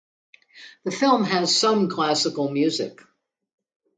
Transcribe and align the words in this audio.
The 0.83 0.89
film 0.89 1.25
has 1.25 1.55
some 1.55 1.87
classical 1.87 2.49
music. 2.49 3.01